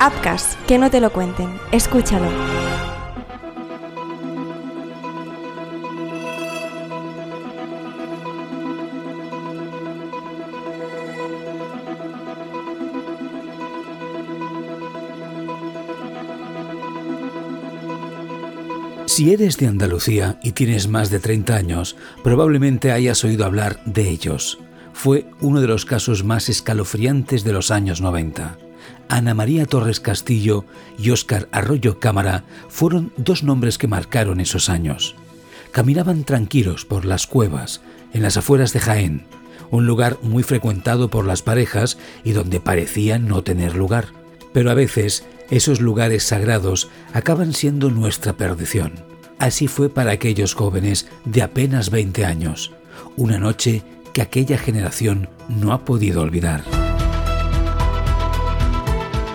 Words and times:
Upcast, 0.00 0.58
que 0.66 0.78
no 0.78 0.90
te 0.90 1.00
lo 1.00 1.12
cuenten. 1.12 1.58
Escúchalo. 1.72 2.28
Si 19.06 19.32
eres 19.32 19.56
de 19.56 19.66
Andalucía 19.66 20.38
y 20.44 20.52
tienes 20.52 20.86
más 20.86 21.10
de 21.10 21.18
30 21.18 21.56
años, 21.56 21.96
probablemente 22.22 22.92
hayas 22.92 23.24
oído 23.24 23.44
hablar 23.44 23.80
de 23.84 24.08
ellos. 24.08 24.60
Fue 24.92 25.26
uno 25.40 25.60
de 25.60 25.66
los 25.66 25.84
casos 25.84 26.22
más 26.22 26.48
escalofriantes 26.48 27.42
de 27.42 27.52
los 27.52 27.72
años 27.72 28.00
90. 28.00 28.67
Ana 29.08 29.34
María 29.34 29.66
Torres 29.66 30.00
Castillo 30.00 30.64
y 30.98 31.10
Óscar 31.10 31.48
Arroyo 31.52 31.98
Cámara 31.98 32.44
fueron 32.68 33.12
dos 33.16 33.42
nombres 33.42 33.78
que 33.78 33.88
marcaron 33.88 34.40
esos 34.40 34.68
años. 34.68 35.16
Caminaban 35.72 36.24
tranquilos 36.24 36.84
por 36.84 37.04
las 37.04 37.26
cuevas, 37.26 37.80
en 38.12 38.22
las 38.22 38.36
afueras 38.36 38.72
de 38.72 38.80
Jaén, 38.80 39.26
un 39.70 39.86
lugar 39.86 40.18
muy 40.22 40.42
frecuentado 40.42 41.10
por 41.10 41.26
las 41.26 41.42
parejas 41.42 41.98
y 42.24 42.32
donde 42.32 42.60
parecían 42.60 43.28
no 43.28 43.42
tener 43.42 43.74
lugar. 43.74 44.08
Pero 44.52 44.70
a 44.70 44.74
veces 44.74 45.26
esos 45.50 45.80
lugares 45.80 46.24
sagrados 46.24 46.88
acaban 47.12 47.52
siendo 47.52 47.90
nuestra 47.90 48.34
perdición. 48.36 48.92
Así 49.38 49.68
fue 49.68 49.88
para 49.88 50.12
aquellos 50.12 50.54
jóvenes 50.54 51.08
de 51.24 51.42
apenas 51.42 51.90
20 51.90 52.24
años, 52.24 52.72
una 53.16 53.38
noche 53.38 53.82
que 54.12 54.22
aquella 54.22 54.58
generación 54.58 55.28
no 55.48 55.72
ha 55.72 55.84
podido 55.84 56.22
olvidar. 56.22 56.87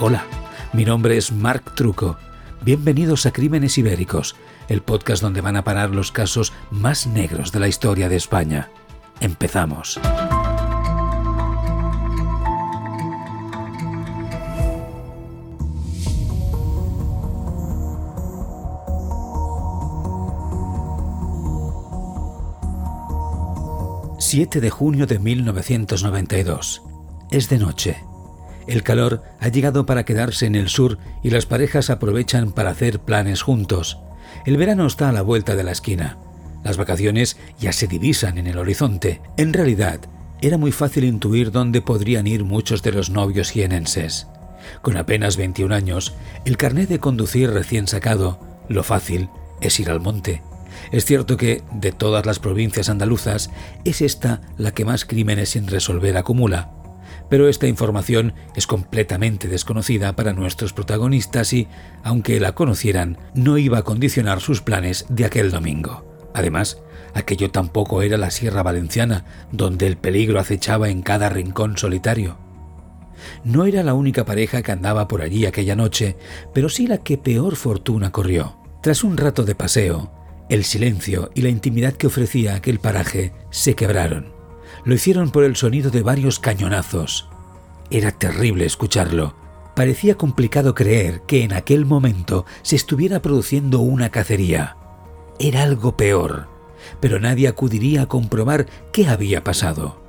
Hola, 0.05 0.25
mi 0.73 0.83
nombre 0.83 1.15
es 1.15 1.31
Marc 1.31 1.75
Truco. 1.75 2.17
Bienvenidos 2.59 3.25
a 3.25 3.31
Crímenes 3.31 3.77
Ibéricos, 3.77 4.35
el 4.67 4.81
podcast 4.81 5.23
donde 5.23 5.39
van 5.39 5.55
a 5.55 5.63
parar 5.63 5.91
los 5.91 6.11
casos 6.11 6.51
más 6.71 7.07
negros 7.07 7.53
de 7.53 7.61
la 7.61 7.69
historia 7.69 8.09
de 8.09 8.17
España. 8.17 8.69
Empezamos. 9.21 10.01
7 24.19 24.59
de 24.59 24.69
junio 24.69 25.07
de 25.07 25.19
1992. 25.19 26.81
Es 27.31 27.47
de 27.47 27.57
noche. 27.57 28.12
El 28.67 28.83
calor 28.83 29.23
ha 29.39 29.49
llegado 29.49 29.85
para 29.85 30.05
quedarse 30.05 30.45
en 30.45 30.55
el 30.55 30.69
sur 30.69 30.97
y 31.21 31.29
las 31.29 31.45
parejas 31.45 31.89
aprovechan 31.89 32.51
para 32.51 32.71
hacer 32.71 32.99
planes 32.99 33.41
juntos. 33.41 33.99
El 34.45 34.57
verano 34.57 34.87
está 34.87 35.09
a 35.09 35.11
la 35.11 35.21
vuelta 35.21 35.55
de 35.55 35.63
la 35.63 35.71
esquina. 35.71 36.17
Las 36.63 36.77
vacaciones 36.77 37.37
ya 37.59 37.73
se 37.73 37.87
divisan 37.87 38.37
en 38.37 38.47
el 38.47 38.57
horizonte. 38.57 39.21
En 39.37 39.53
realidad, 39.53 39.99
era 40.41 40.57
muy 40.57 40.71
fácil 40.71 41.03
intuir 41.03 41.51
dónde 41.51 41.81
podrían 41.81 42.27
ir 42.27 42.43
muchos 42.43 42.83
de 42.83 42.91
los 42.91 43.09
novios 43.09 43.51
jienenses. 43.51 44.27
Con 44.81 44.97
apenas 44.97 45.37
21 45.37 45.73
años, 45.75 46.13
el 46.45 46.57
carnet 46.57 46.89
de 46.89 46.99
conducir 46.99 47.49
recién 47.49 47.87
sacado, 47.87 48.39
lo 48.69 48.83
fácil 48.83 49.29
es 49.61 49.79
ir 49.79 49.89
al 49.89 49.99
monte. 49.99 50.41
Es 50.91 51.05
cierto 51.05 51.37
que, 51.37 51.63
de 51.71 51.91
todas 51.91 52.25
las 52.25 52.39
provincias 52.39 52.89
andaluzas, 52.89 53.49
es 53.85 54.01
esta 54.01 54.41
la 54.57 54.73
que 54.73 54.85
más 54.85 55.05
crímenes 55.05 55.49
sin 55.49 55.67
resolver 55.67 56.17
acumula. 56.17 56.71
Pero 57.29 57.47
esta 57.47 57.67
información 57.67 58.33
es 58.55 58.67
completamente 58.67 59.47
desconocida 59.47 60.15
para 60.15 60.33
nuestros 60.33 60.73
protagonistas 60.73 61.53
y, 61.53 61.67
aunque 62.03 62.39
la 62.39 62.53
conocieran, 62.53 63.17
no 63.33 63.57
iba 63.57 63.79
a 63.79 63.83
condicionar 63.83 64.39
sus 64.39 64.61
planes 64.61 65.05
de 65.09 65.25
aquel 65.25 65.51
domingo. 65.51 66.05
Además, 66.33 66.81
aquello 67.13 67.51
tampoco 67.51 68.01
era 68.01 68.17
la 68.17 68.31
Sierra 68.31 68.63
Valenciana, 68.63 69.25
donde 69.51 69.87
el 69.87 69.97
peligro 69.97 70.39
acechaba 70.39 70.89
en 70.89 71.01
cada 71.01 71.29
rincón 71.29 71.77
solitario. 71.77 72.37
No 73.43 73.65
era 73.65 73.83
la 73.83 73.93
única 73.93 74.25
pareja 74.25 74.61
que 74.61 74.71
andaba 74.71 75.07
por 75.07 75.21
allí 75.21 75.45
aquella 75.45 75.75
noche, 75.75 76.17
pero 76.53 76.69
sí 76.69 76.87
la 76.87 76.99
que 76.99 77.17
peor 77.17 77.55
fortuna 77.55 78.11
corrió. 78.11 78.57
Tras 78.81 79.03
un 79.03 79.15
rato 79.15 79.43
de 79.43 79.55
paseo, 79.55 80.11
el 80.49 80.65
silencio 80.65 81.31
y 81.33 81.41
la 81.41 81.49
intimidad 81.49 81.93
que 81.93 82.07
ofrecía 82.07 82.55
aquel 82.55 82.79
paraje 82.79 83.31
se 83.49 83.75
quebraron. 83.75 84.32
Lo 84.85 84.93
hicieron 84.93 85.31
por 85.31 85.43
el 85.43 85.55
sonido 85.55 85.91
de 85.91 86.03
varios 86.03 86.39
cañonazos. 86.39 87.29
Era 87.89 88.11
terrible 88.11 88.65
escucharlo. 88.65 89.35
Parecía 89.75 90.15
complicado 90.15 90.75
creer 90.75 91.21
que 91.21 91.43
en 91.43 91.53
aquel 91.53 91.85
momento 91.85 92.45
se 92.61 92.75
estuviera 92.75 93.21
produciendo 93.21 93.79
una 93.79 94.09
cacería. 94.09 94.77
Era 95.39 95.63
algo 95.63 95.97
peor, 95.97 96.47
pero 96.99 97.19
nadie 97.19 97.47
acudiría 97.47 98.03
a 98.03 98.05
comprobar 98.07 98.67
qué 98.91 99.07
había 99.07 99.43
pasado. 99.43 100.01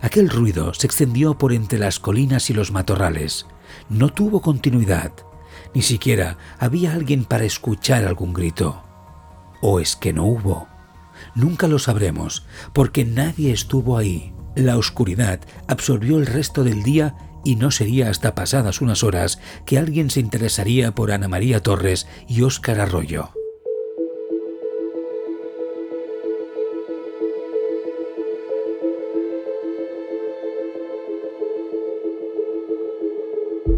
Aquel 0.00 0.28
ruido 0.28 0.74
se 0.74 0.86
extendió 0.86 1.38
por 1.38 1.52
entre 1.52 1.78
las 1.78 2.00
colinas 2.00 2.50
y 2.50 2.54
los 2.54 2.72
matorrales. 2.72 3.46
No 3.88 4.08
tuvo 4.08 4.40
continuidad. 4.40 5.12
Ni 5.74 5.82
siquiera 5.82 6.38
había 6.58 6.92
alguien 6.92 7.24
para 7.24 7.44
escuchar 7.44 8.04
algún 8.04 8.32
grito. 8.32 8.82
¿O 9.60 9.78
es 9.78 9.94
que 9.94 10.12
no 10.12 10.24
hubo? 10.24 10.71
Nunca 11.34 11.66
lo 11.66 11.78
sabremos, 11.78 12.44
porque 12.72 13.04
nadie 13.04 13.52
estuvo 13.52 13.96
ahí. 13.96 14.32
La 14.54 14.76
oscuridad 14.76 15.40
absorbió 15.66 16.18
el 16.18 16.26
resto 16.26 16.62
del 16.62 16.82
día 16.82 17.16
y 17.44 17.56
no 17.56 17.70
sería 17.70 18.10
hasta 18.10 18.34
pasadas 18.34 18.80
unas 18.80 19.02
horas 19.02 19.40
que 19.64 19.78
alguien 19.78 20.10
se 20.10 20.20
interesaría 20.20 20.94
por 20.94 21.10
Ana 21.10 21.28
María 21.28 21.62
Torres 21.62 22.06
y 22.28 22.42
Óscar 22.42 22.80
Arroyo. 22.80 23.30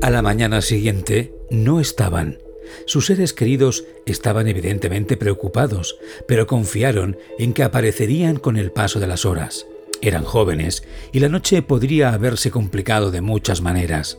A 0.02 0.10
la 0.10 0.20
mañana 0.20 0.60
siguiente 0.60 1.34
no 1.50 1.80
estaban 1.80 2.38
sus 2.86 3.06
seres 3.06 3.32
queridos 3.32 3.84
estaban 4.06 4.48
evidentemente 4.48 5.16
preocupados, 5.16 5.96
pero 6.26 6.46
confiaron 6.46 7.16
en 7.38 7.52
que 7.52 7.62
aparecerían 7.62 8.36
con 8.36 8.56
el 8.56 8.70
paso 8.70 9.00
de 9.00 9.06
las 9.06 9.24
horas. 9.24 9.66
Eran 10.02 10.24
jóvenes 10.24 10.84
y 11.12 11.20
la 11.20 11.28
noche 11.28 11.62
podría 11.62 12.12
haberse 12.12 12.50
complicado 12.50 13.10
de 13.10 13.20
muchas 13.20 13.62
maneras, 13.62 14.18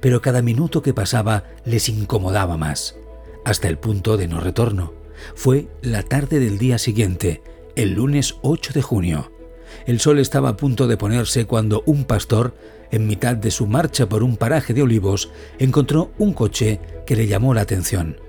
pero 0.00 0.22
cada 0.22 0.42
minuto 0.42 0.82
que 0.82 0.94
pasaba 0.94 1.44
les 1.64 1.88
incomodaba 1.88 2.56
más, 2.56 2.96
hasta 3.44 3.68
el 3.68 3.78
punto 3.78 4.16
de 4.16 4.28
no 4.28 4.40
retorno. 4.40 4.94
Fue 5.34 5.68
la 5.82 6.02
tarde 6.02 6.38
del 6.38 6.58
día 6.58 6.78
siguiente, 6.78 7.42
el 7.74 7.92
lunes 7.92 8.36
8 8.42 8.72
de 8.72 8.82
junio. 8.82 9.35
El 9.84 10.00
sol 10.00 10.18
estaba 10.18 10.50
a 10.50 10.56
punto 10.56 10.86
de 10.86 10.96
ponerse 10.96 11.44
cuando 11.46 11.82
un 11.86 12.04
pastor 12.04 12.54
en 12.90 13.06
mitad 13.06 13.36
de 13.36 13.50
su 13.50 13.66
marcha 13.66 14.08
por 14.08 14.22
un 14.22 14.36
paraje 14.36 14.74
de 14.74 14.82
olivos, 14.82 15.30
encontró 15.58 16.12
un 16.18 16.32
coche 16.32 16.80
que 17.06 17.16
le 17.16 17.26
llamó 17.26 17.54
la 17.54 17.62
atención. 17.62 18.20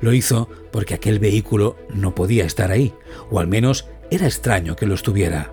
Lo 0.00 0.12
hizo 0.12 0.48
porque 0.72 0.94
aquel 0.94 1.18
vehículo 1.18 1.76
no 1.94 2.14
podía 2.14 2.44
estar 2.44 2.70
ahí, 2.70 2.94
o 3.30 3.40
al 3.40 3.46
menos 3.46 3.86
era 4.10 4.26
extraño 4.26 4.76
que 4.76 4.86
lo 4.86 4.94
estuviera. 4.94 5.52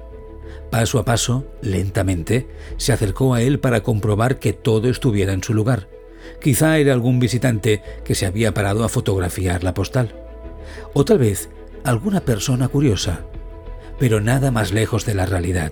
Paso 0.70 0.98
a 0.98 1.06
paso, 1.06 1.46
lentamente, 1.62 2.48
se 2.78 2.94
acercó 2.94 3.34
a 3.34 3.42
él 3.42 3.60
para 3.60 3.84
comprobar 3.84 4.40
que 4.40 4.54
todo 4.54 4.90
estuviera 4.90 5.34
en 5.34 5.44
su 5.44 5.54
lugar. 5.54 5.88
Quizá 6.42 6.78
era 6.78 6.94
algún 6.94 7.20
visitante 7.20 7.84
que 8.04 8.16
se 8.16 8.26
había 8.26 8.54
parado 8.54 8.84
a 8.84 8.90
fotografiar 8.90 9.64
la 9.64 9.74
postal. 9.74 10.16
O 10.94 11.06
tal 11.06 11.20
vez 11.20 11.50
alguna 11.84 12.22
persona 12.22 12.70
curiosa. 12.70 13.26
Pero 14.00 14.22
nada 14.22 14.52
más 14.52 14.72
lejos 14.72 15.06
de 15.06 15.14
la 15.14 15.26
realidad. 15.26 15.72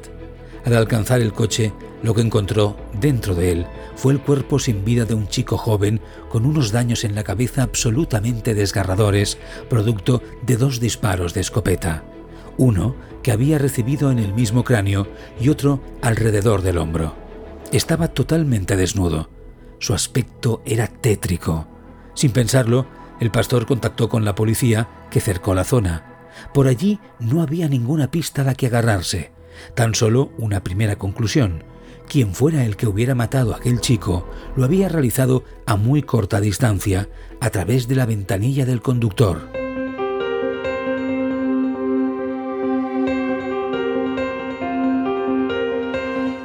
Al 0.66 0.76
alcanzar 0.76 1.22
el 1.22 1.34
coche, 1.34 1.74
lo 2.04 2.14
que 2.14 2.22
encontró 2.22 2.78
dentro 3.00 3.36
de 3.36 3.52
él 3.52 3.68
fue 3.96 4.14
el 4.14 4.20
cuerpo 4.20 4.59
sin 4.59 4.86
vida 4.86 5.06
de 5.06 5.14
un 5.14 5.28
chico 5.28 5.58
joven 5.58 6.02
con 6.29 6.46
unos 6.46 6.72
daños 6.72 7.03
en 7.03 7.16
la 7.16 7.23
cabeza 7.23 7.64
absolutamente 7.64 8.53
desgarradores, 8.53 9.38
producto 9.70 10.22
de 10.44 10.58
dos 10.58 10.79
disparos 10.79 11.34
de 11.34 11.41
escopeta. 11.41 12.03
Uno 12.58 12.96
que 13.23 13.32
había 13.32 13.58
recibido 13.58 14.12
en 14.12 14.20
el 14.20 14.34
mismo 14.34 14.64
cráneo 14.64 15.08
y 15.40 15.50
otro 15.50 15.82
alrededor 16.02 16.62
del 16.62 16.78
hombro. 16.78 17.16
Estaba 17.72 18.08
totalmente 18.08 18.76
desnudo. 18.76 19.29
Su 19.79 19.94
aspecto 19.94 20.62
era 20.66 20.88
tétrico. 20.88 21.68
Sin 22.14 22.32
pensarlo, 22.32 22.85
el 23.20 23.32
pastor 23.32 23.66
contactó 23.66 24.09
con 24.09 24.26
la 24.26 24.35
policía 24.35 24.88
que 25.09 25.22
cercó 25.22 25.53
la 25.53 25.64
zona. 25.64 26.10
Por 26.54 26.68
allí 26.68 27.00
no 27.20 27.42
había 27.42 27.68
ninguna 27.68 28.12
pista 28.12 28.42
a 28.42 28.46
la 28.46 28.56
que 28.56 28.68
agarrarse, 28.68 29.32
tan 29.76 29.96
solo 29.96 30.32
una 30.38 30.64
primera 30.64 30.98
conclusión 30.98 31.64
quien 32.12 32.36
fuera 32.36 32.66
el 32.66 32.76
que 32.76 32.88
hubiera 32.88 33.16
matado 33.16 33.54
a 33.54 33.58
aquel 33.58 33.80
chico 33.80 34.28
lo 34.58 34.66
había 34.66 34.90
realizado 34.90 35.46
a 35.66 35.78
muy 35.78 36.02
corta 36.02 36.42
distancia, 36.42 37.08
a 37.40 37.50
través 37.52 37.88
de 37.88 37.96
la 37.96 38.06
ventanilla 38.06 38.66
del 38.66 38.82
conductor. 38.82 39.50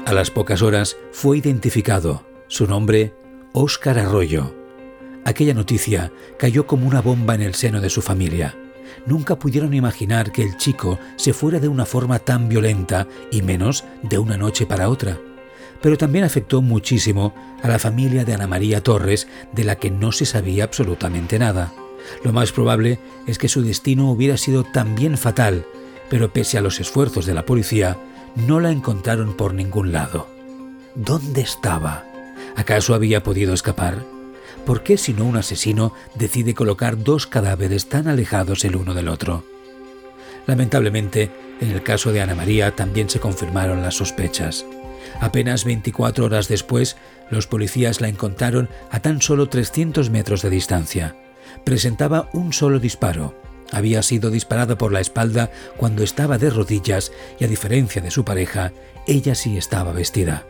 A 0.07 0.13
las 0.13 0.31
pocas 0.31 0.63
horas 0.63 0.97
fue 1.11 1.39
identificado 1.39 2.25
su 2.47 2.69
nombre, 2.69 3.13
Óscar 3.53 3.99
Arroyo. 3.99 4.55
Aquella 5.25 5.53
noticia 5.53 6.13
cayó 6.39 6.69
como 6.69 6.87
una 6.87 7.03
bomba 7.03 7.35
en 7.35 7.43
el 7.43 7.57
seno 7.57 7.81
de 7.81 7.91
su 7.91 8.03
familia. 8.03 8.57
Nunca 9.07 9.39
pudieron 9.39 9.75
imaginar 9.75 10.33
que 10.33 10.43
el 10.43 10.57
chico 10.57 10.99
se 11.17 11.33
fuera 11.33 11.61
de 11.61 11.69
una 11.69 11.87
forma 11.87 12.19
tan 12.19 12.49
violenta 12.49 13.07
y 13.31 13.43
menos 13.43 13.85
de 14.03 14.19
una 14.19 14.37
noche 14.37 14.67
para 14.67 14.89
otra. 14.89 15.19
Pero 15.83 15.99
también 15.99 16.25
afectó 16.25 16.63
muchísimo 16.63 17.35
a 17.63 17.69
la 17.69 17.79
familia 17.79 18.25
de 18.25 18.35
Ana 18.35 18.47
María 18.47 18.83
Torres, 18.83 19.29
de 19.53 19.65
la 19.65 19.77
que 19.77 19.91
no 19.91 20.13
se 20.13 20.27
sabía 20.27 20.65
absolutamente 20.65 21.39
nada. 21.39 21.73
Lo 22.25 22.33
más 22.33 22.53
probable 22.53 22.99
es 23.27 23.39
que 23.39 23.49
su 23.49 23.63
destino 23.63 24.11
hubiera 24.11 24.37
sido 24.37 24.65
también 24.65 25.19
fatal, 25.19 25.67
pero 26.09 26.33
pese 26.33 26.59
a 26.59 26.61
los 26.61 26.81
esfuerzos 26.81 27.27
de 27.27 27.35
la 27.35 27.45
policía, 27.45 27.97
no 28.37 28.61
la 28.61 28.71
encontraron 28.71 29.37
por 29.37 29.55
ningún 29.55 29.93
lado. 29.93 30.29
¿Dónde 30.95 31.43
estaba? 31.43 32.05
¿Acaso 32.55 32.95
había 32.95 33.23
podido 33.23 33.53
escapar? 33.53 34.16
¿Por 34.67 34.83
qué 34.83 34.99
si 34.99 35.15
no 35.15 35.25
un 35.25 35.37
asesino 35.37 35.95
decide 36.17 36.53
colocar 36.53 36.99
dos 36.99 37.29
cadáveres 37.29 37.89
tan 37.89 38.09
alejados 38.09 38.65
el 38.65 38.75
uno 38.75 38.95
del 38.95 39.09
otro? 39.09 39.45
Lamentablemente, 40.49 41.31
en 41.61 41.71
el 41.71 41.85
caso 41.85 42.13
de 42.13 42.21
Ana 42.21 42.35
María 42.35 42.75
también 42.75 43.09
se 43.09 43.21
confirmaron 43.21 43.81
las 43.81 43.95
sospechas. 43.95 44.67
Apenas 45.21 45.65
24 45.65 46.25
horas 46.25 46.49
después, 46.49 46.97
los 47.31 47.47
policías 47.47 48.01
la 48.01 48.09
encontraron 48.09 48.69
a 48.91 48.99
tan 48.99 49.23
solo 49.23 49.49
300 49.49 50.11
metros 50.11 50.43
de 50.43 50.51
distancia. 50.51 51.17
Presentaba 51.65 52.29
un 52.33 52.53
solo 52.53 52.81
disparo. 52.81 53.41
Había 53.71 54.03
sido 54.03 54.31
disparada 54.31 54.77
por 54.77 54.93
la 54.93 55.01
espalda 55.01 55.51
cuando 55.77 56.03
estaba 56.03 56.39
de 56.39 56.51
rodillas 56.51 57.13
y 57.39 57.45
a 57.45 57.49
diferencia 57.49 58.03
de 58.03 58.11
su 58.11 58.25
pareja, 58.25 58.73
ella 59.07 59.37
sí 59.37 59.57
estaba 59.57 59.93
vestida. 59.93 60.45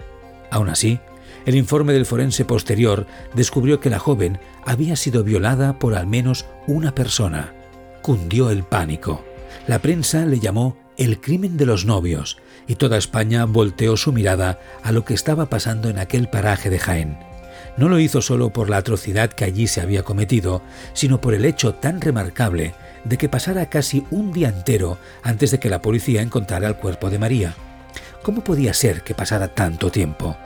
Aún 0.50 0.70
así, 0.70 1.00
el 1.46 1.54
informe 1.54 1.93
del 1.93 2.06
forense 2.06 2.44
posterior 2.44 3.06
descubrió 3.34 3.78
que 3.78 3.88
la 3.88 4.00
joven 4.00 4.38
había 4.64 4.96
sido 4.96 5.22
violada 5.22 5.78
por 5.78 5.94
al 5.94 6.06
menos 6.08 6.44
una 6.66 6.93
persona. 6.93 7.54
Cundió 8.02 8.50
el 8.50 8.64
pánico. 8.64 9.25
La 9.69 9.78
prensa 9.78 10.26
le 10.26 10.40
llamó 10.40 10.76
el 10.96 11.20
crimen 11.20 11.56
de 11.56 11.64
los 11.64 11.87
novios 11.87 12.38
y 12.66 12.75
toda 12.75 12.98
España 12.98 13.44
volteó 13.44 13.96
su 13.96 14.12
mirada 14.12 14.58
a 14.82 14.90
lo 14.90 15.04
que 15.04 15.14
estaba 15.14 15.46
pasando 15.46 15.88
en 15.88 15.98
aquel 15.98 16.28
paraje 16.28 16.69
de 16.69 16.81
Jaén. 16.81 17.16
No 17.76 17.88
lo 17.88 18.00
hizo 18.00 18.22
solo 18.22 18.50
por 18.50 18.69
la 18.69 18.78
atrocidad 18.78 19.31
que 19.31 19.44
allí 19.44 19.69
se 19.69 19.81
había 19.81 20.02
cometido, 20.02 20.62
sino 20.94 21.20
por 21.20 21.32
el 21.32 21.44
hecho 21.44 21.75
tan 21.75 22.00
remarcable 22.00 22.75
de 23.04 23.19
que 23.19 23.28
pasara 23.28 23.66
casi 23.66 24.04
un 24.10 24.32
día 24.32 24.49
entero 24.49 24.99
antes 25.22 25.52
de 25.52 25.60
que 25.60 25.70
la 25.70 25.81
policía 25.81 26.22
encontrara 26.22 26.66
el 26.66 26.76
cuerpo 26.76 27.08
de 27.08 27.20
María. 27.20 27.54
¿Cómo 28.25 28.42
podía 28.42 28.75
ser 28.75 29.02
que 29.02 29.14
pasara 29.14 29.54
tanto 29.54 29.90
tiempo? 29.92 30.37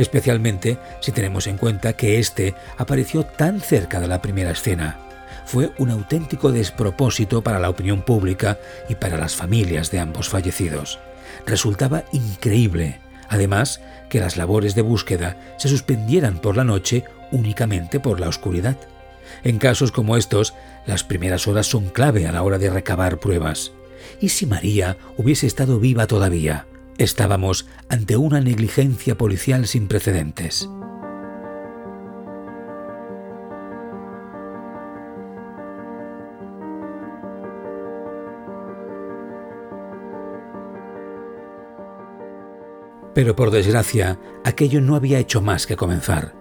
Especialmente 0.00 0.78
si 1.00 1.12
tenemos 1.12 1.46
en 1.46 1.58
cuenta 1.58 1.92
que 1.92 2.18
éste 2.18 2.54
apareció 2.78 3.24
tan 3.24 3.60
cerca 3.60 4.00
de 4.00 4.08
la 4.08 4.22
primera 4.22 4.50
escena. 4.50 4.98
Fue 5.44 5.72
un 5.78 5.90
auténtico 5.90 6.52
despropósito 6.52 7.42
para 7.42 7.58
la 7.58 7.70
opinión 7.70 8.02
pública 8.02 8.58
y 8.88 8.94
para 8.94 9.18
las 9.18 9.34
familias 9.34 9.90
de 9.90 9.98
ambos 9.98 10.28
fallecidos. 10.28 10.98
Resultaba 11.46 12.04
increíble, 12.12 13.00
además, 13.28 13.80
que 14.08 14.20
las 14.20 14.36
labores 14.36 14.74
de 14.74 14.82
búsqueda 14.82 15.36
se 15.58 15.68
suspendieran 15.68 16.38
por 16.38 16.56
la 16.56 16.64
noche 16.64 17.04
únicamente 17.30 18.00
por 18.00 18.20
la 18.20 18.28
oscuridad. 18.28 18.76
En 19.44 19.58
casos 19.58 19.92
como 19.92 20.16
estos, 20.16 20.54
las 20.86 21.04
primeras 21.04 21.46
horas 21.46 21.66
son 21.66 21.88
clave 21.90 22.26
a 22.26 22.32
la 22.32 22.42
hora 22.42 22.58
de 22.58 22.70
recabar 22.70 23.18
pruebas. 23.18 23.72
¿Y 24.20 24.30
si 24.30 24.46
María 24.46 24.96
hubiese 25.16 25.46
estado 25.46 25.78
viva 25.78 26.06
todavía? 26.06 26.66
Estábamos 27.00 27.66
ante 27.88 28.18
una 28.18 28.42
negligencia 28.42 29.16
policial 29.16 29.66
sin 29.66 29.88
precedentes. 29.88 30.68
Pero 43.14 43.34
por 43.34 43.50
desgracia, 43.50 44.18
aquello 44.44 44.82
no 44.82 44.94
había 44.94 45.18
hecho 45.18 45.40
más 45.40 45.66
que 45.66 45.76
comenzar. 45.76 46.34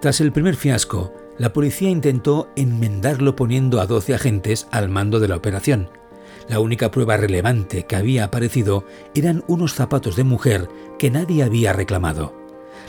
Tras 0.00 0.22
el 0.22 0.32
primer 0.32 0.56
fiasco, 0.56 1.12
la 1.36 1.52
policía 1.52 1.90
intentó 1.90 2.48
enmendarlo 2.56 3.36
poniendo 3.36 3.82
a 3.82 3.86
12 3.86 4.14
agentes 4.14 4.66
al 4.70 4.88
mando 4.88 5.20
de 5.20 5.28
la 5.28 5.36
operación, 5.36 5.90
la 6.48 6.60
única 6.60 6.90
prueba 6.90 7.16
relevante 7.16 7.84
que 7.84 7.96
había 7.96 8.24
aparecido 8.24 8.84
eran 9.14 9.44
unos 9.46 9.74
zapatos 9.74 10.16
de 10.16 10.24
mujer 10.24 10.68
que 10.98 11.10
nadie 11.10 11.42
había 11.42 11.72
reclamado. 11.72 12.34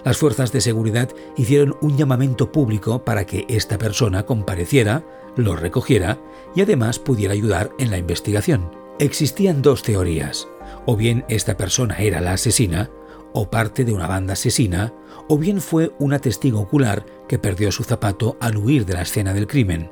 Las 0.04 0.18
fuerzas 0.18 0.52
de 0.52 0.62
seguridad 0.62 1.10
hicieron 1.36 1.76
un 1.82 1.98
llamamiento 1.98 2.52
público 2.52 3.04
para 3.04 3.26
que 3.26 3.46
esta 3.50 3.78
persona 3.78 4.26
compareciera, 4.26 5.04
lo 5.36 5.56
recogiera 5.56 6.20
y 6.56 6.62
además 6.62 7.00
pudiera 7.00 7.34
ayudar 7.34 7.72
en 7.80 7.92
la 7.92 7.98
investigación. 7.98 8.72
Existían 9.00 9.62
dos 9.62 9.84
teorías. 9.84 10.48
O 10.86 10.96
bien 10.96 11.26
esta 11.30 11.58
persona 11.58 11.98
era 11.98 12.22
la 12.22 12.34
asesina, 12.34 12.90
o 13.34 13.50
parte 13.50 13.86
de 13.86 13.94
una 13.94 14.08
banda 14.08 14.34
asesina, 14.34 14.94
o 15.28 15.38
bien 15.38 15.62
fue 15.62 15.92
una 16.00 16.20
testigo 16.20 16.60
ocular 16.62 17.06
que 17.28 17.38
perdió 17.38 17.72
su 17.72 17.84
zapato 17.84 18.38
al 18.40 18.58
huir 18.58 18.86
de 18.86 18.94
la 18.94 19.02
escena 19.02 19.34
del 19.34 19.48
crimen. 19.48 19.92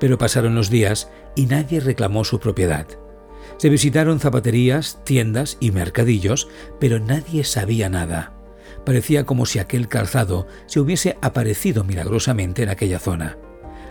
Pero 0.00 0.18
pasaron 0.18 0.56
los 0.56 0.70
días 0.70 1.10
y 1.36 1.46
nadie 1.46 1.78
reclamó 1.78 2.24
su 2.24 2.40
propiedad. 2.40 2.86
Se 3.58 3.68
visitaron 3.68 4.20
zapaterías, 4.20 4.98
tiendas 5.04 5.56
y 5.60 5.70
mercadillos, 5.70 6.48
pero 6.80 6.98
nadie 6.98 7.44
sabía 7.44 7.88
nada. 7.88 8.34
Parecía 8.84 9.24
como 9.24 9.46
si 9.46 9.58
aquel 9.58 9.88
calzado 9.88 10.46
se 10.66 10.80
hubiese 10.80 11.18
aparecido 11.20 11.84
milagrosamente 11.84 12.62
en 12.62 12.70
aquella 12.70 12.98
zona. 12.98 13.38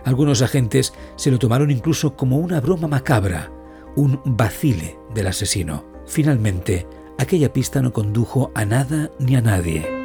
Algunos 0.03 0.41
agentes 0.41 0.93
se 1.15 1.29
lo 1.29 1.37
tomaron 1.37 1.71
incluso 1.71 2.15
como 2.15 2.37
una 2.37 2.59
broma 2.61 2.87
macabra, 2.87 3.51
un 3.95 4.19
vacile 4.25 4.97
del 5.13 5.27
asesino. 5.27 5.85
Finalmente, 6.07 6.87
aquella 7.17 7.53
pista 7.53 7.81
no 7.81 7.93
condujo 7.93 8.51
a 8.55 8.65
nada 8.65 9.11
ni 9.19 9.35
a 9.35 9.41
nadie. 9.41 9.98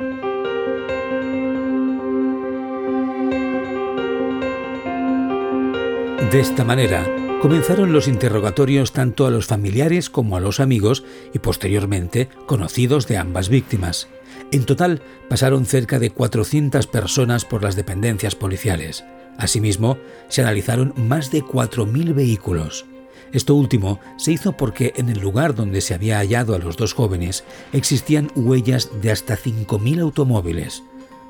De 6.30 6.40
esta 6.40 6.64
manera, 6.64 7.06
comenzaron 7.42 7.92
los 7.92 8.08
interrogatorios 8.08 8.92
tanto 8.92 9.26
a 9.26 9.30
los 9.30 9.46
familiares 9.46 10.10
como 10.10 10.36
a 10.36 10.40
los 10.40 10.58
amigos 10.58 11.04
y 11.32 11.38
posteriormente 11.38 12.28
conocidos 12.46 13.06
de 13.06 13.18
ambas 13.18 13.48
víctimas. 13.48 14.08
En 14.50 14.64
total 14.64 15.02
pasaron 15.28 15.66
cerca 15.66 15.98
de 15.98 16.10
400 16.10 16.86
personas 16.86 17.44
por 17.44 17.62
las 17.62 17.76
dependencias 17.76 18.34
policiales. 18.34 19.04
Asimismo, 19.38 19.98
se 20.28 20.42
analizaron 20.42 20.94
más 20.96 21.30
de 21.30 21.42
4.000 21.42 22.14
vehículos. 22.14 22.86
Esto 23.32 23.54
último 23.54 24.00
se 24.16 24.32
hizo 24.32 24.56
porque 24.56 24.92
en 24.96 25.08
el 25.08 25.18
lugar 25.18 25.54
donde 25.54 25.80
se 25.80 25.94
había 25.94 26.18
hallado 26.18 26.54
a 26.54 26.58
los 26.58 26.76
dos 26.76 26.94
jóvenes 26.94 27.44
existían 27.72 28.30
huellas 28.34 28.90
de 29.02 29.10
hasta 29.10 29.36
5.000 29.36 30.00
automóviles. 30.00 30.82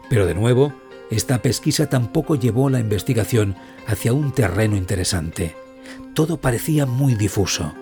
Pero 0.09 0.27
de 0.27 0.35
nuevo, 0.35 0.73
esta 1.17 1.43
pesquisa 1.43 1.89
tampoco 1.89 2.35
llevó 2.35 2.71
la 2.71 2.81
investigación 2.81 3.57
hacia 3.87 4.13
un 4.13 4.33
terreno 4.33 4.77
interesante. 4.77 5.55
Todo 6.15 6.39
parecía 6.39 6.87
muy 6.87 7.15
difuso. 7.15 7.75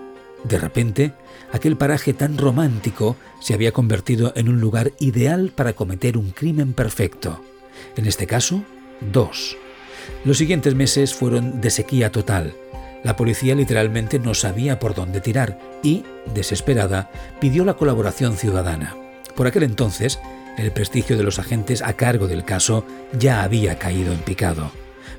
De 0.43 0.59
repente, 0.59 1.13
aquel 1.51 1.77
paraje 1.77 2.13
tan 2.13 2.37
romántico 2.37 3.15
se 3.39 3.53
había 3.53 3.71
convertido 3.71 4.33
en 4.35 4.49
un 4.49 4.59
lugar 4.59 4.91
ideal 4.99 5.51
para 5.55 5.73
cometer 5.73 6.17
un 6.17 6.31
crimen 6.31 6.73
perfecto. 6.73 7.41
En 7.95 8.05
este 8.05 8.27
caso, 8.27 8.63
dos. 9.11 9.57
Los 10.25 10.37
siguientes 10.37 10.75
meses 10.75 11.13
fueron 11.13 11.61
de 11.61 11.69
sequía 11.69 12.11
total. 12.11 12.53
La 13.03 13.15
policía 13.15 13.55
literalmente 13.55 14.19
no 14.19 14.33
sabía 14.33 14.79
por 14.79 14.95
dónde 14.95 15.21
tirar 15.21 15.59
y, 15.81 16.03
desesperada, 16.33 17.09
pidió 17.39 17.65
la 17.65 17.75
colaboración 17.75 18.37
ciudadana. 18.37 18.95
Por 19.35 19.47
aquel 19.47 19.63
entonces, 19.63 20.19
el 20.57 20.71
prestigio 20.71 21.17
de 21.17 21.23
los 21.23 21.39
agentes 21.39 21.81
a 21.81 21.93
cargo 21.93 22.27
del 22.27 22.45
caso 22.45 22.85
ya 23.17 23.43
había 23.43 23.79
caído 23.79 24.13
en 24.13 24.19
picado, 24.19 24.71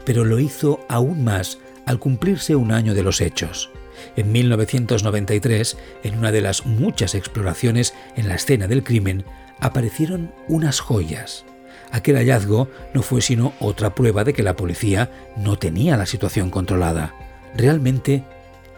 pero 0.05 0.25
lo 0.25 0.39
hizo 0.39 0.85
aún 0.89 1.25
más 1.25 1.59
al 1.87 1.99
cumplirse 1.99 2.57
un 2.57 2.73
año 2.73 2.95
de 2.95 3.03
los 3.03 3.21
hechos. 3.21 3.71
En 4.17 4.33
1993, 4.33 5.77
en 6.03 6.19
una 6.19 6.33
de 6.33 6.41
las 6.41 6.67
muchas 6.67 7.15
exploraciones 7.15 7.95
en 8.17 8.29
la 8.29 8.35
escena 8.35 8.67
del 8.67 8.85
crimen, 8.85 9.25
aparecieron 9.61 10.33
unas 10.49 10.81
joyas. 10.81 11.45
Aquel 11.91 12.17
hallazgo 12.17 12.69
no 12.93 13.03
fue 13.03 13.21
sino 13.21 13.53
otra 13.61 13.95
prueba 13.95 14.25
de 14.25 14.33
que 14.33 14.43
la 14.43 14.57
policía 14.57 15.11
no 15.37 15.59
tenía 15.59 15.97
la 15.97 16.07
situación 16.07 16.51
controlada. 16.51 17.15
Realmente, 17.57 18.25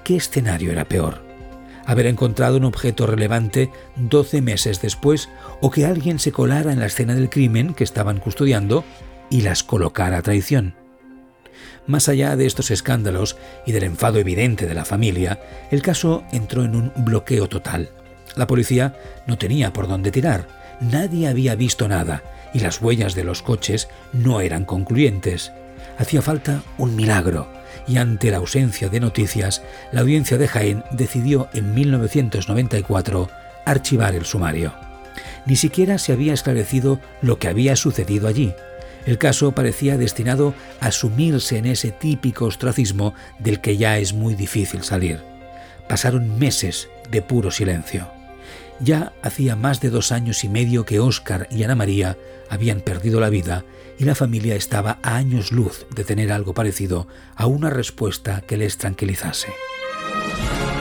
¿qué 0.04 0.16
escenario 0.16 0.70
era 0.70 0.84
peor? 0.84 1.25
Haber 1.86 2.06
encontrado 2.06 2.56
un 2.56 2.64
objeto 2.64 3.06
relevante 3.06 3.70
12 3.96 4.42
meses 4.42 4.82
después 4.82 5.28
o 5.60 5.70
que 5.70 5.86
alguien 5.86 6.18
se 6.18 6.32
colara 6.32 6.72
en 6.72 6.80
la 6.80 6.86
escena 6.86 7.14
del 7.14 7.30
crimen 7.30 7.74
que 7.74 7.84
estaban 7.84 8.18
custodiando 8.18 8.84
y 9.30 9.42
las 9.42 9.62
colocara 9.62 10.18
a 10.18 10.22
traición. 10.22 10.74
Más 11.86 12.08
allá 12.08 12.36
de 12.36 12.46
estos 12.46 12.70
escándalos 12.70 13.36
y 13.64 13.72
del 13.72 13.84
enfado 13.84 14.18
evidente 14.18 14.66
de 14.66 14.74
la 14.74 14.84
familia, 14.84 15.40
el 15.70 15.82
caso 15.82 16.24
entró 16.32 16.64
en 16.64 16.74
un 16.74 16.92
bloqueo 16.96 17.48
total. 17.48 17.90
La 18.34 18.46
policía 18.46 18.96
no 19.26 19.38
tenía 19.38 19.72
por 19.72 19.88
dónde 19.88 20.10
tirar, 20.10 20.48
nadie 20.80 21.28
había 21.28 21.54
visto 21.54 21.88
nada 21.88 22.22
y 22.52 22.60
las 22.60 22.82
huellas 22.82 23.14
de 23.14 23.24
los 23.24 23.42
coches 23.42 23.88
no 24.12 24.40
eran 24.40 24.64
concluyentes. 24.64 25.52
Hacía 25.98 26.22
falta 26.22 26.62
un 26.76 26.96
milagro 26.96 27.48
y 27.87 27.99
ante 27.99 28.30
la 28.30 28.38
ausencia 28.38 28.88
de 28.88 29.00
noticias, 29.00 29.62
la 29.92 30.00
audiencia 30.00 30.38
de 30.38 30.49
Jaén 30.49 30.85
decidió 30.90 31.49
en 31.52 31.75
1994 31.75 33.28
archivar 33.64 34.14
el 34.14 34.25
sumario. 34.25 34.75
Ni 35.47 35.56
siquiera 35.56 35.99
se 35.99 36.12
había 36.12 36.35
esclarecido 36.35 37.00
lo 37.23 37.38
que 37.38 37.49
había 37.49 37.76
sucedido 37.76 38.28
allí. 38.28 38.54
El 39.06 39.18
caso 39.18 39.52
parecía 39.52 39.97
destinado 39.97 40.54
a 40.80 40.90
sumirse 40.90 41.59
en 41.59 41.66
ese 41.66 41.92
típico 41.92 42.47
ostracismo 42.47 43.14
del 43.38 43.61
que 43.61 43.76
ya 43.76 43.99
es 43.99 44.12
muy 44.12 44.35
difícil 44.35 44.83
salir. 44.83 45.21
Pasaron 45.88 46.38
meses 46.38 46.88
de 47.11 47.23
puro 47.23 47.52
silencio. 47.52 48.15
Ya 48.80 49.14
hacía 49.23 49.56
más 49.56 49.80
de 49.80 49.90
dos 49.90 50.12
años 50.12 50.45
y 50.45 50.49
medio 50.49 50.85
que 50.85 51.00
Óscar 51.00 51.49
y 51.50 51.62
Ana 51.62 51.75
María 51.75 52.18
habían 52.50 52.80
perdido 52.80 53.21
la 53.21 53.30
vida 53.30 53.64
y 53.99 54.04
la 54.04 54.14
familia 54.14 54.54
estaba 54.54 54.99
a 55.02 55.16
años 55.16 55.50
luz 55.50 55.87
de 55.95 56.04
tener 56.04 56.30
algo 56.30 56.52
parecido 56.52 57.09
a 57.35 57.47
una 57.47 57.71
respuesta 57.71 58.42
que 58.42 58.56
les 58.56 58.76
tranquilizase. 58.76 59.49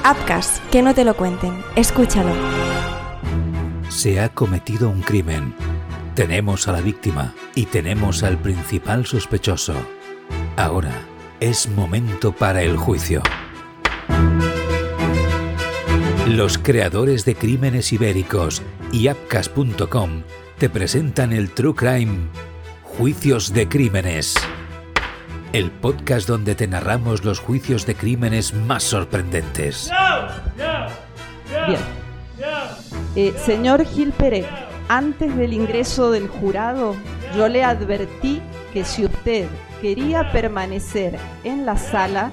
Apcas, 0.04 0.62
que 0.72 0.82
no 0.82 0.94
te 0.94 1.06
lo 1.06 1.16
cuenten, 1.16 1.64
escúchalo. 1.75 2.34
Se 3.90 4.20
ha 4.20 4.30
cometido 4.30 4.90
un 4.90 5.02
crimen. 5.02 5.56
Tenemos 6.16 6.68
a 6.68 6.74
la 6.74 6.82
víctima 6.82 7.34
y 7.56 7.66
tenemos 7.66 8.24
al 8.24 8.38
principal 8.38 9.06
sospechoso. 9.06 9.74
Ahora 10.58 10.94
es 11.40 11.70
momento 11.70 12.34
para 12.34 12.62
el 12.62 12.78
juicio. 12.78 13.22
Los 16.25 16.58
creadores 16.58 17.24
de 17.24 17.36
Crímenes 17.36 17.94
Ibéricos 17.94 18.63
y 18.91 19.10
Apcas.com 19.10 20.24
te 20.58 20.72
presentan 20.72 21.32
el 21.32 21.51
True 21.51 21.75
Crime 21.75 22.17
Juicios 22.82 23.53
de 23.53 23.70
Crímenes. 23.70 24.34
El 25.53 25.70
podcast 25.70 26.27
donde 26.27 26.55
te 26.55 26.65
narramos 26.65 27.24
los 27.24 27.39
juicios 27.39 27.86
de 27.86 27.94
crímenes 27.94 28.55
más 28.55 28.82
sorprendentes. 28.82 29.91
Bien. 31.67 31.79
Eh, 33.15 33.36
señor 33.46 33.86
Gil 33.86 34.12
Pérez, 34.12 34.48
antes 34.89 35.38
del 35.38 35.53
ingreso 35.53 36.10
del 36.10 36.27
jurado, 36.27 36.96
yo 37.38 37.48
le 37.48 37.63
advertí 37.63 38.41
que 38.74 38.84
si 38.84 39.05
usted 39.05 39.48
quería 39.79 40.32
permanecer 40.32 41.20
en 41.44 41.67
la 41.67 41.77
sala, 41.77 42.32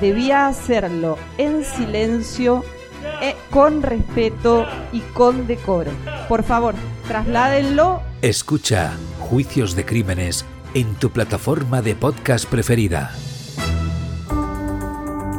debía 0.00 0.48
hacerlo 0.48 1.16
en 1.38 1.64
silencio 1.64 2.64
eh, 3.22 3.34
con 3.50 3.82
respeto 3.82 4.66
y 4.92 5.00
con 5.00 5.46
decoro. 5.46 5.90
Por 6.28 6.42
favor, 6.42 6.74
trasládenlo. 7.06 8.02
Escucha 8.22 8.92
Juicios 9.18 9.74
de 9.76 9.84
Crímenes 9.84 10.44
en 10.74 10.94
tu 10.94 11.10
plataforma 11.10 11.82
de 11.82 11.94
podcast 11.94 12.46
preferida. 12.46 13.12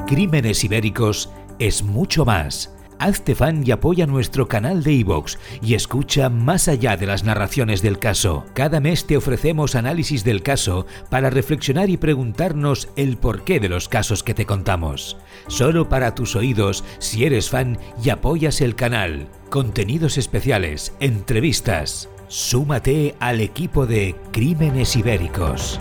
Crímenes 0.08 0.63
Ibéricos 0.63 1.30
es 1.58 1.84
mucho 1.84 2.25
más 2.25 2.74
hazte 3.01 3.36
fan 3.36 3.63
y 3.65 3.72
apoya 3.72 4.05
nuestro 4.05 4.48
canal 4.48 4.84
de 4.84 4.93
iVoox 4.93 5.38
y 5.62 5.74
escucha 5.74 6.29
más 6.29 6.67
allá 6.67 6.98
de 6.98 7.08
las 7.08 7.24
narraciones 7.24 7.81
del 7.81 8.00
caso. 8.00 8.46
Cada 8.53 8.79
mes 8.79 9.05
te 9.08 9.17
ofrecemos 9.17 9.75
análisis 9.75 10.24
del 10.24 10.43
caso 10.43 10.86
para 11.10 11.29
reflexionar 11.29 11.89
y 11.89 11.98
preguntarnos 11.98 12.89
el 12.96 13.17
porqué 13.17 13.60
de 13.60 13.70
los 13.70 13.89
casos 13.89 14.24
que 14.24 14.34
te 14.34 14.46
contamos. 14.46 15.17
Solo 15.48 15.89
para 15.89 16.13
tus 16.15 16.36
oídos 16.36 16.84
si 17.00 17.25
eres 17.25 17.50
fan 17.50 17.77
y 18.03 18.10
apoyas 18.10 18.62
el 18.62 18.75
canal. 18.75 19.27
Contenidos 19.50 20.17
especiales, 20.17 20.93
entrevistas. 21.00 22.08
Súmate 22.27 23.15
al 23.20 23.41
equipo 23.41 23.86
de 23.86 24.15
Crímenes 24.31 24.96
Ibéricos. 24.96 25.79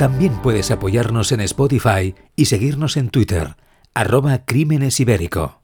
También 0.00 0.32
puedes 0.42 0.70
apoyarnos 0.70 1.32
en 1.32 1.40
Spotify 1.40 2.14
y 2.36 2.46
seguirnos 2.46 2.96
en 2.96 3.10
Twitter, 3.10 3.56
arroba 3.92 4.46
Crímenes 4.46 4.98
Ibérico. 4.98 5.59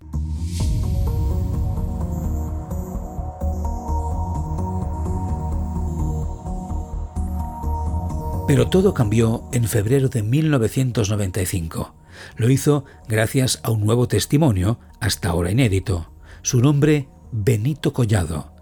Pero 8.47 8.69
todo 8.69 8.95
cambió 8.95 9.49
en 9.53 9.65
febrero 9.65 10.09
de 10.09 10.23
1995. 10.23 11.95
Lo 12.37 12.49
hizo 12.49 12.85
gracias 13.09 13.59
a 13.65 13.73
un 13.73 13.85
nuevo 13.85 14.07
testimonio, 14.07 14.79
hasta 15.01 15.31
ahora 15.31 15.51
inédito. 15.51 16.13
Su 16.43 16.61
nombre, 16.61 17.09
Benito 17.33 17.93
Collado. 17.93 18.53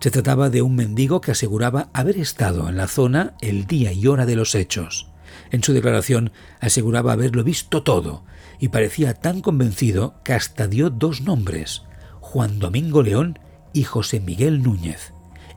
Se 0.00 0.12
trataba 0.12 0.48
de 0.48 0.62
un 0.62 0.76
mendigo 0.76 1.20
que 1.20 1.32
aseguraba 1.32 1.90
haber 1.92 2.18
estado 2.18 2.68
en 2.68 2.76
la 2.76 2.86
zona 2.86 3.34
el 3.40 3.66
día 3.66 3.92
y 3.92 4.06
hora 4.06 4.26
de 4.26 4.36
los 4.36 4.54
hechos. 4.54 5.10
En 5.50 5.64
su 5.64 5.72
declaración 5.72 6.30
aseguraba 6.60 7.12
haberlo 7.12 7.42
visto 7.42 7.82
todo 7.82 8.24
y 8.60 8.68
parecía 8.68 9.14
tan 9.14 9.40
convencido 9.40 10.22
que 10.22 10.34
hasta 10.34 10.68
dio 10.68 10.88
dos 10.88 11.22
nombres, 11.22 11.82
Juan 12.20 12.60
Domingo 12.60 13.02
León 13.02 13.40
y 13.72 13.82
José 13.82 14.20
Miguel 14.20 14.62
Núñez. 14.62 15.12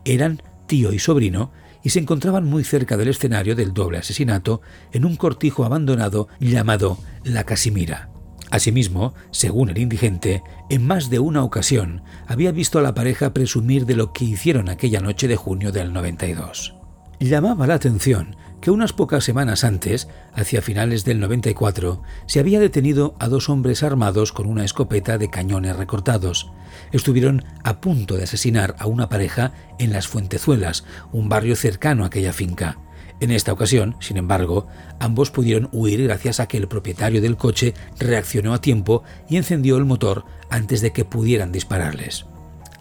Eran 0.05 0.41
tío 0.65 0.91
y 0.91 0.97
sobrino 0.97 1.51
y 1.85 1.91
se 1.91 1.99
encontraban 1.99 2.45
muy 2.45 2.63
cerca 2.63 2.97
del 2.97 3.09
escenario 3.09 3.55
del 3.55 3.71
doble 3.71 3.99
asesinato 3.99 4.59
en 4.91 5.05
un 5.05 5.15
cortijo 5.15 5.65
abandonado 5.65 6.27
llamado 6.39 6.97
La 7.23 7.43
Casimira. 7.43 8.09
Asimismo, 8.49 9.13
según 9.29 9.69
el 9.69 9.77
indigente, 9.77 10.41
en 10.71 10.85
más 10.85 11.11
de 11.11 11.19
una 11.19 11.43
ocasión 11.43 12.01
había 12.25 12.51
visto 12.51 12.79
a 12.79 12.81
la 12.81 12.95
pareja 12.95 13.33
presumir 13.33 13.85
de 13.85 13.95
lo 13.95 14.13
que 14.13 14.25
hicieron 14.25 14.67
aquella 14.67 14.99
noche 14.99 15.27
de 15.27 15.35
junio 15.35 15.71
del 15.71 15.93
92. 15.93 16.73
Llamaba 17.19 17.67
la 17.67 17.75
atención 17.75 18.35
que 18.65 18.71
unas 18.71 18.93
pocas 18.93 19.23
semanas 19.23 19.63
antes, 19.63 20.07
hacia 20.33 20.59
finales 20.59 21.05
del 21.05 21.19
94, 21.19 22.01
se 22.25 22.39
había 22.39 22.59
detenido 22.59 23.15
a 23.19 23.27
dos 23.27 23.47
hombres 23.47 23.83
armados 23.83 24.31
con 24.31 24.47
una 24.47 24.65
escopeta 24.65 25.19
de 25.19 25.29
cañones 25.29 25.75
recortados. 25.75 26.51
Estuvieron 26.91 27.45
a 27.63 27.79
punto 27.79 28.17
de 28.17 28.23
asesinar 28.23 28.75
a 28.79 28.87
una 28.87 29.07
pareja 29.07 29.51
en 29.77 29.93
Las 29.93 30.07
Fuentezuelas, 30.07 30.83
un 31.11 31.29
barrio 31.29 31.55
cercano 31.55 32.03
a 32.03 32.07
aquella 32.07 32.33
finca. 32.33 32.79
En 33.19 33.29
esta 33.29 33.53
ocasión, 33.53 33.97
sin 33.99 34.17
embargo, 34.17 34.65
ambos 34.99 35.29
pudieron 35.29 35.69
huir 35.71 36.01
gracias 36.01 36.39
a 36.39 36.47
que 36.47 36.57
el 36.57 36.67
propietario 36.67 37.21
del 37.21 37.37
coche 37.37 37.75
reaccionó 37.99 38.51
a 38.55 38.61
tiempo 38.61 39.03
y 39.29 39.37
encendió 39.37 39.77
el 39.77 39.85
motor 39.85 40.25
antes 40.49 40.81
de 40.81 40.91
que 40.91 41.05
pudieran 41.05 41.51
dispararles. 41.51 42.25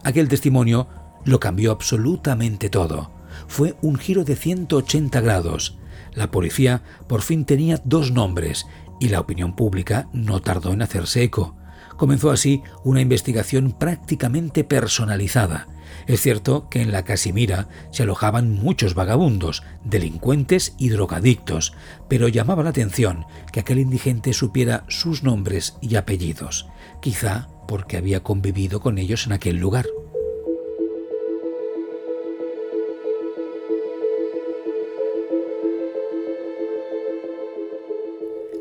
Aquel 0.03 0.29
testimonio 0.29 0.89
lo 1.27 1.41
cambió 1.41 1.73
absolutamente 1.73 2.71
todo 2.71 3.14
fue 3.49 3.77
un 3.83 3.97
giro 3.97 4.25
de 4.25 4.37
180 4.37 5.21
grados. 5.21 5.79
La 6.13 6.31
policía 6.31 6.83
por 7.09 7.23
fin 7.23 7.45
tenía 7.45 7.81
dos 7.85 8.13
nombres 8.13 8.67
y 9.01 9.09
la 9.09 9.21
opinión 9.21 9.57
pública 9.57 10.09
no 10.13 10.41
tardó 10.41 10.73
en 10.73 10.83
hacerse 10.83 11.23
eco. 11.23 11.57
Comenzó 11.97 12.31
así 12.31 12.63
una 12.83 13.01
investigación 13.01 13.73
prácticamente 13.73 14.65
personalizada. 14.65 15.69
Es 16.07 16.21
cierto 16.21 16.69
que 16.69 16.83
en 16.83 16.91
la 16.91 17.05
Casimira 17.05 17.69
se 17.93 18.03
alojaban 18.03 18.53
muchos 18.53 18.95
vagabundos, 18.95 19.63
delincuentes 19.85 20.75
y 20.77 20.89
drogadictos, 20.89 21.73
pero 22.09 22.29
llamaba 22.29 22.65
la 22.65 22.71
atención 22.71 23.27
que 23.53 23.61
aquel 23.61 23.79
indigente 23.79 24.33
supiera 24.33 24.85
sus 24.89 25.23
nombres 25.23 25.77
y 25.81 25.95
apellidos, 25.97 26.69
quizá 27.01 27.49
porque 27.69 27.97
había 27.97 28.23
convivido 28.23 28.81
con 28.81 28.99
ellos 28.99 29.27
en 29.27 29.33
aquel 29.33 29.57
lugar. 29.57 29.87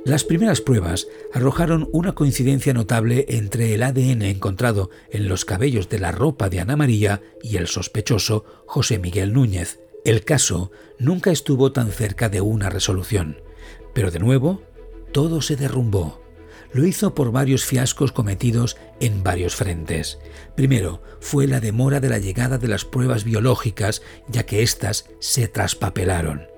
Las 0.06 0.26
primeras 0.26 0.60
pruebas 0.60 1.08
arrojaron 1.34 1.88
una 1.94 2.14
coincidencia 2.14 2.74
notable 2.74 3.26
entre 3.30 3.74
el 3.74 3.84
ADN 3.84 4.24
encontrado 4.24 4.90
en 5.10 5.30
los 5.30 5.46
cabellos 5.46 5.88
de 5.88 6.00
la 6.00 6.12
ropa 6.12 6.50
de 6.50 6.60
Ana 6.60 6.76
María 6.76 7.22
y 7.42 7.56
el 7.56 7.68
sospechoso 7.68 8.44
José 8.68 9.00
Miguel 9.00 9.32
Núñez. 9.32 9.80
El 10.04 10.26
caso 10.26 10.72
nunca 11.00 11.32
estuvo 11.32 11.72
tan 11.72 11.90
cerca 11.90 12.28
de 12.28 12.42
una 12.42 12.70
resolución, 12.70 13.38
pero 13.94 14.12
de 14.12 14.20
nuevo 14.20 14.62
todo 15.14 15.42
se 15.42 15.56
derrumbó. 15.56 16.22
Lo 16.74 16.86
hizo 16.86 17.16
por 17.16 17.32
varios 17.32 17.64
fiascos 17.64 18.12
cometidos 18.12 18.76
en 19.00 19.24
varios 19.24 19.56
frentes. 19.56 20.20
Primero 20.58 21.02
fue 21.22 21.48
la 21.48 21.62
demora 21.62 22.02
de 22.02 22.10
la 22.10 22.18
llegada 22.18 22.58
de 22.58 22.68
las 22.68 22.84
pruebas 22.84 23.24
biológicas, 23.24 24.02
ya 24.28 24.46
que 24.46 24.64
éstas 24.64 25.06
se 25.20 25.48
traspapelaron. 25.48 26.53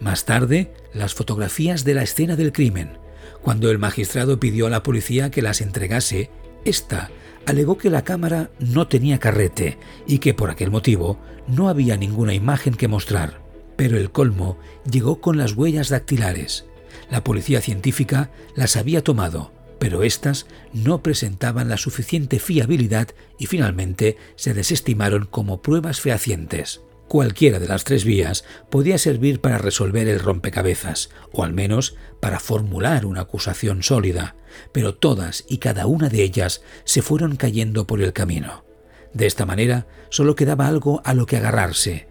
Más 0.00 0.24
tarde, 0.24 0.72
las 0.94 1.14
fotografías 1.14 1.84
de 1.84 1.94
la 1.94 2.02
escena 2.02 2.34
del 2.34 2.52
crimen. 2.52 2.98
Cuando 3.42 3.70
el 3.70 3.78
magistrado 3.78 4.40
pidió 4.40 4.66
a 4.66 4.70
la 4.70 4.82
policía 4.82 5.30
que 5.30 5.42
las 5.42 5.60
entregase, 5.60 6.30
esta 6.64 7.10
alegó 7.46 7.76
que 7.76 7.90
la 7.90 8.02
cámara 8.02 8.50
no 8.58 8.88
tenía 8.88 9.18
carrete 9.18 9.78
y 10.06 10.18
que 10.18 10.34
por 10.34 10.50
aquel 10.50 10.70
motivo 10.70 11.18
no 11.46 11.68
había 11.68 11.96
ninguna 11.96 12.34
imagen 12.34 12.74
que 12.74 12.88
mostrar. 12.88 13.42
Pero 13.76 13.98
el 13.98 14.10
colmo 14.10 14.58
llegó 14.90 15.20
con 15.20 15.36
las 15.36 15.52
huellas 15.52 15.90
dactilares. 15.90 16.66
La 17.10 17.22
policía 17.22 17.60
científica 17.60 18.30
las 18.54 18.76
había 18.76 19.02
tomado, 19.04 19.52
pero 19.78 20.02
éstas 20.02 20.46
no 20.72 21.02
presentaban 21.02 21.68
la 21.68 21.76
suficiente 21.76 22.38
fiabilidad 22.38 23.08
y 23.38 23.46
finalmente 23.46 24.16
se 24.36 24.54
desestimaron 24.54 25.26
como 25.26 25.60
pruebas 25.62 26.00
fehacientes. 26.00 26.82
Cualquiera 27.10 27.58
de 27.58 27.66
las 27.66 27.82
tres 27.82 28.04
vías 28.04 28.44
podía 28.70 28.96
servir 28.96 29.40
para 29.40 29.58
resolver 29.58 30.06
el 30.06 30.20
rompecabezas, 30.20 31.10
o 31.32 31.42
al 31.42 31.52
menos 31.52 31.96
para 32.20 32.38
formular 32.38 33.04
una 33.04 33.22
acusación 33.22 33.82
sólida, 33.82 34.36
pero 34.70 34.94
todas 34.94 35.44
y 35.48 35.58
cada 35.58 35.86
una 35.86 36.08
de 36.08 36.22
ellas 36.22 36.62
se 36.84 37.02
fueron 37.02 37.34
cayendo 37.34 37.84
por 37.84 38.00
el 38.00 38.12
camino. 38.12 38.64
De 39.12 39.26
esta 39.26 39.44
manera 39.44 39.88
solo 40.08 40.36
quedaba 40.36 40.68
algo 40.68 41.02
a 41.04 41.12
lo 41.14 41.26
que 41.26 41.36
agarrarse, 41.36 42.06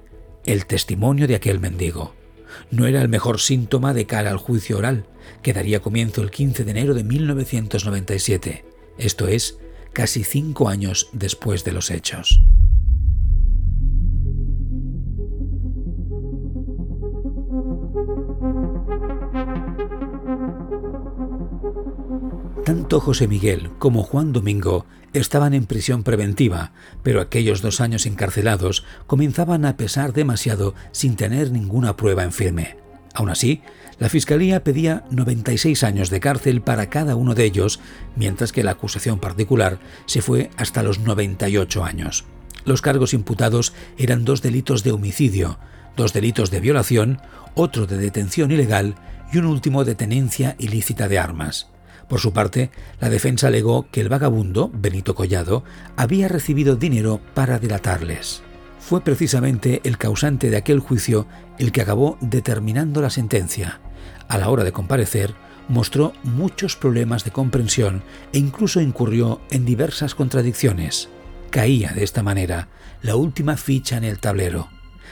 el 0.45 0.65
testimonio 0.65 1.29
de 1.29 1.35
aquel 1.35 1.61
mendigo. 1.61 2.13
No 2.69 2.85
era 2.85 3.01
el 3.01 3.07
mejor 3.07 3.39
síntoma 3.39 3.93
de 3.93 4.05
cara 4.05 4.31
al 4.31 4.37
juicio 4.37 4.79
oral, 4.79 5.05
que 5.41 5.53
daría 5.53 5.79
comienzo 5.79 6.21
el 6.21 6.29
15 6.29 6.65
de 6.65 6.71
enero 6.71 6.93
de 6.93 7.05
1997, 7.05 8.65
esto 8.97 9.29
es, 9.29 9.59
casi 9.93 10.25
cinco 10.25 10.67
años 10.67 11.07
después 11.13 11.63
de 11.63 11.71
los 11.71 11.89
hechos. 11.89 12.41
Tanto 22.69 22.99
José 22.99 23.27
Miguel 23.27 23.71
como 23.79 24.03
Juan 24.03 24.31
Domingo 24.31 24.85
estaban 25.11 25.55
en 25.55 25.65
prisión 25.65 26.03
preventiva, 26.03 26.71
pero 27.01 27.19
aquellos 27.19 27.63
dos 27.63 27.81
años 27.81 28.05
encarcelados 28.05 28.85
comenzaban 29.07 29.65
a 29.65 29.75
pesar 29.75 30.13
demasiado 30.13 30.75
sin 30.91 31.15
tener 31.15 31.51
ninguna 31.51 31.97
prueba 31.97 32.23
en 32.23 32.31
firme. 32.31 32.77
Aún 33.15 33.31
así, 33.31 33.63
la 33.97 34.07
Fiscalía 34.07 34.63
pedía 34.63 35.03
96 35.09 35.83
años 35.83 36.11
de 36.11 36.19
cárcel 36.19 36.61
para 36.61 36.91
cada 36.91 37.15
uno 37.15 37.33
de 37.33 37.45
ellos, 37.45 37.79
mientras 38.15 38.51
que 38.51 38.61
la 38.61 38.69
acusación 38.69 39.17
particular 39.17 39.79
se 40.05 40.21
fue 40.21 40.51
hasta 40.55 40.83
los 40.83 40.99
98 40.99 41.83
años. 41.83 42.25
Los 42.65 42.83
cargos 42.83 43.15
imputados 43.15 43.73
eran 43.97 44.25
dos 44.25 44.43
delitos 44.43 44.83
de 44.83 44.91
homicidio, 44.91 45.57
dos 45.97 46.13
delitos 46.13 46.51
de 46.51 46.59
violación, 46.59 47.19
otro 47.55 47.87
de 47.87 47.97
detención 47.97 48.51
ilegal 48.51 48.93
y 49.33 49.39
un 49.39 49.45
último 49.45 49.85
de 49.85 49.95
tenencia 49.95 50.55
ilícita 50.59 51.07
de 51.07 51.17
armas. 51.17 51.67
Por 52.09 52.19
su 52.19 52.33
parte, 52.33 52.71
la 52.99 53.09
defensa 53.09 53.47
alegó 53.47 53.87
que 53.91 54.01
el 54.01 54.09
vagabundo, 54.09 54.71
Benito 54.73 55.13
Collado, 55.13 55.63
había 55.95 56.27
recibido 56.27 56.75
dinero 56.75 57.21
para 57.35 57.59
delatarles. 57.59 58.41
Fue 58.79 59.01
precisamente 59.01 59.81
el 59.83 59.99
causante 59.99 60.49
de 60.49 60.57
aquel 60.57 60.79
juicio 60.79 61.27
el 61.59 61.71
que 61.71 61.81
acabó 61.81 62.17
determinando 62.19 63.01
la 63.01 63.11
sentencia. 63.11 63.79
A 64.27 64.39
la 64.39 64.49
hora 64.49 64.63
de 64.63 64.71
comparecer, 64.71 65.35
mostró 65.67 66.13
muchos 66.23 66.75
problemas 66.75 67.23
de 67.23 67.31
comprensión 67.31 68.03
e 68.33 68.39
incluso 68.39 68.81
incurrió 68.81 69.39
en 69.51 69.65
diversas 69.65 70.15
contradicciones. 70.15 71.09
Caía 71.51 71.91
de 71.93 72.03
esta 72.03 72.23
manera 72.23 72.69
la 73.03 73.15
última 73.15 73.55
ficha 73.55 73.97
en 73.97 74.03
el 74.03 74.17
tablero. 74.17 74.67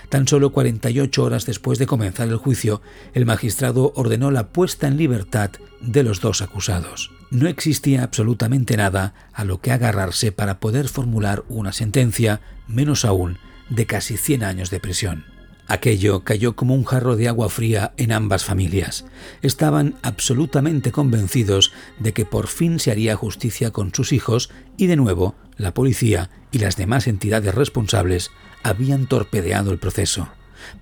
Tan 0.09 0.27
solo 0.27 0.51
48 0.51 1.23
horas 1.23 1.45
después 1.45 1.79
de 1.79 1.85
comenzar 1.85 2.29
el 2.29 2.37
juicio, 2.37 2.81
el 3.13 3.25
magistrado 3.25 3.91
ordenó 3.95 4.31
la 4.31 4.49
puesta 4.49 4.87
en 4.87 4.97
libertad 4.97 5.51
de 5.81 6.03
los 6.03 6.21
dos 6.21 6.41
acusados. 6.41 7.11
No 7.29 7.49
existía 7.49 8.03
absolutamente 8.03 8.77
nada 8.77 9.13
a 9.33 9.43
lo 9.43 9.59
que 9.59 9.71
agarrarse 9.71 10.31
para 10.31 10.59
poder 10.61 10.87
formular 10.87 11.43
una 11.49 11.73
sentencia, 11.73 12.39
menos 12.67 13.03
aún 13.03 13.37
de 13.69 13.85
casi 13.85 14.15
100 14.15 14.43
años 14.43 14.69
de 14.69 14.79
prisión. 14.79 15.25
Aquello 15.67 16.23
cayó 16.23 16.55
como 16.55 16.73
un 16.73 16.85
jarro 16.85 17.17
de 17.17 17.27
agua 17.27 17.49
fría 17.49 17.91
en 17.97 18.13
ambas 18.13 18.45
familias. 18.45 19.03
Estaban 19.41 19.95
absolutamente 20.01 20.93
convencidos 20.93 21.73
de 21.99 22.13
que 22.13 22.23
por 22.23 22.47
fin 22.47 22.79
se 22.79 22.91
haría 22.91 23.17
justicia 23.17 23.71
con 23.71 23.93
sus 23.93 24.13
hijos 24.13 24.49
y 24.77 24.87
de 24.87 24.95
nuevo 24.95 25.35
la 25.57 25.73
policía 25.73 26.29
y 26.51 26.59
las 26.59 26.77
demás 26.77 27.07
entidades 27.07 27.53
responsables 27.53 28.31
habían 28.63 29.07
torpedeado 29.07 29.71
el 29.71 29.79
proceso. 29.79 30.29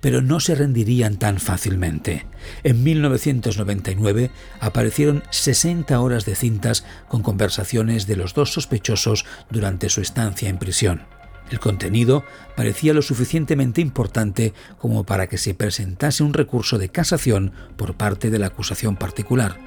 Pero 0.00 0.22
no 0.22 0.40
se 0.40 0.54
rendirían 0.54 1.18
tan 1.18 1.38
fácilmente. 1.38 2.26
En 2.64 2.82
1999 2.82 4.30
aparecieron 4.60 5.22
60 5.30 6.00
horas 6.00 6.24
de 6.24 6.34
cintas 6.34 6.84
con 7.08 7.22
conversaciones 7.22 8.06
de 8.06 8.16
los 8.16 8.34
dos 8.34 8.52
sospechosos 8.52 9.26
durante 9.50 9.88
su 9.88 10.00
estancia 10.00 10.48
en 10.48 10.58
prisión. 10.58 11.02
El 11.50 11.60
contenido 11.60 12.24
parecía 12.56 12.92
lo 12.92 13.02
suficientemente 13.02 13.80
importante 13.80 14.52
como 14.78 15.04
para 15.04 15.28
que 15.28 15.38
se 15.38 15.54
presentase 15.54 16.24
un 16.24 16.34
recurso 16.34 16.78
de 16.78 16.88
casación 16.88 17.52
por 17.76 17.94
parte 17.94 18.30
de 18.30 18.38
la 18.38 18.48
acusación 18.48 18.96
particular. 18.96 19.58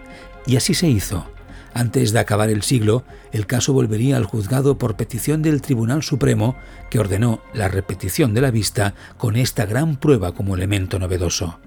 Y 0.46 0.58
así 0.58 0.74
se 0.74 0.90
hizo. 0.90 1.32
Antes 1.74 2.12
de 2.12 2.20
acabar 2.20 2.50
el 2.50 2.64
siglo, 2.64 3.04
el 3.32 3.46
caso 3.46 3.74
volvería 3.74 4.18
al 4.18 4.26
juzgado 4.26 4.78
por 4.78 4.96
petición 4.96 5.42
del 5.42 5.62
Tribunal 5.62 6.04
Supremo, 6.04 6.56
que 6.90 7.00
ordenó 7.00 7.42
la 7.54 7.68
repetición 7.68 8.34
de 8.34 8.42
la 8.42 8.52
vista 8.52 8.96
con 9.18 9.36
esta 9.36 9.66
gran 9.66 9.98
prueba 9.98 10.34
como 10.34 10.56
elemento 10.56 11.00
novedoso. 11.00 11.60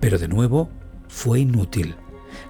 Pero 0.00 0.18
de 0.18 0.28
nuevo, 0.28 0.70
fue 1.08 1.40
inútil. 1.40 1.96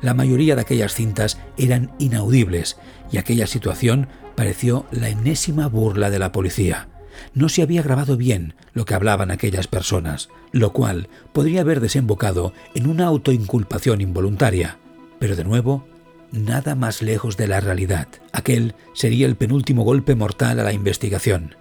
La 0.03 0.15
mayoría 0.15 0.55
de 0.55 0.63
aquellas 0.63 0.95
cintas 0.95 1.39
eran 1.57 1.91
inaudibles 1.99 2.79
y 3.11 3.19
aquella 3.19 3.47
situación 3.47 4.09
pareció 4.37 4.87
la 4.91 5.09
enésima 5.09 5.67
burla 5.67 6.11
de 6.11 6.19
la 6.19 6.33
policía. 6.33 6.89
No 7.35 7.49
se 7.49 7.63
había 7.63 7.83
grabado 7.83 8.17
bien 8.17 8.55
lo 8.73 8.85
que 8.85 8.95
hablaban 8.95 9.31
aquellas 9.31 9.67
personas, 9.67 10.29
lo 10.53 10.73
cual 10.73 11.09
podría 11.33 11.63
haber 11.63 11.81
desembocado 11.81 12.53
en 12.75 12.87
una 12.87 13.07
autoinculpación 13.07 14.01
involuntaria. 14.01 14.79
Pero 15.19 15.37
de 15.37 15.45
nuevo, 15.45 15.87
nada 16.33 16.75
más 16.75 17.03
lejos 17.03 17.37
de 17.37 17.49
la 17.49 17.61
realidad. 17.61 18.09
Aquel 18.33 18.75
sería 18.95 19.27
el 19.27 19.37
penúltimo 19.37 19.83
golpe 19.83 20.15
mortal 20.15 20.61
a 20.61 20.65
la 20.65 20.73
investigación. 20.73 21.55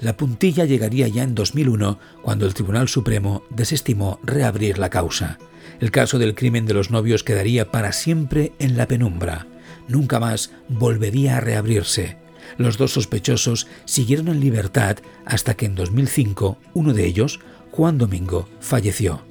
La 0.00 0.16
puntilla 0.16 0.64
llegaría 0.64 1.08
ya 1.08 1.22
en 1.22 1.34
2001 1.34 1.98
cuando 2.22 2.46
el 2.46 2.54
Tribunal 2.54 2.88
Supremo 2.88 3.42
desestimó 3.50 4.20
reabrir 4.22 4.78
la 4.78 4.90
causa. 4.90 5.38
El 5.80 5.90
caso 5.90 6.18
del 6.18 6.34
crimen 6.34 6.66
de 6.66 6.74
los 6.74 6.90
novios 6.90 7.24
quedaría 7.24 7.70
para 7.70 7.92
siempre 7.92 8.52
en 8.58 8.76
la 8.76 8.88
penumbra. 8.88 9.46
Nunca 9.88 10.20
más 10.20 10.52
volvería 10.68 11.36
a 11.36 11.40
reabrirse. 11.40 12.16
Los 12.58 12.78
dos 12.78 12.92
sospechosos 12.92 13.66
siguieron 13.84 14.28
en 14.28 14.40
libertad 14.40 14.98
hasta 15.24 15.54
que 15.54 15.66
en 15.66 15.74
2005 15.74 16.58
uno 16.74 16.92
de 16.92 17.06
ellos, 17.06 17.40
Juan 17.72 17.98
Domingo, 17.98 18.48
falleció. 18.60 19.22